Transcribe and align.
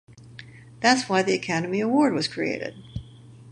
That's 0.79 1.07
why 1.07 1.21
the 1.21 1.35
Academy 1.35 1.79
Award 1.79 2.13
was 2.13 2.27
created. 2.27 2.73